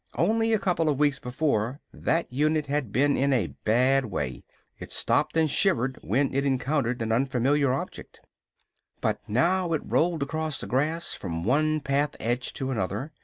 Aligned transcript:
Only 0.15 0.51
a 0.51 0.57
couple 0.57 0.89
of 0.89 0.97
weeks 0.97 1.19
before, 1.19 1.79
that 1.93 2.25
unit 2.33 2.65
had 2.65 2.91
been 2.91 3.15
in 3.15 3.31
a 3.31 3.53
bad 3.65 4.05
way. 4.07 4.43
It 4.79 4.91
stopped 4.91 5.37
and 5.37 5.47
shivered 5.47 5.99
when 6.01 6.33
it 6.33 6.43
encountered 6.43 7.03
an 7.03 7.11
unfamiliar 7.11 7.71
object. 7.71 8.19
But 8.99 9.19
now 9.27 9.73
it 9.73 9.81
rolled 9.85 10.23
across 10.23 10.59
the 10.59 10.65
grass 10.65 11.13
from 11.13 11.43
one 11.43 11.81
path 11.81 12.15
edge 12.19 12.51
to 12.53 12.71
another. 12.71 13.11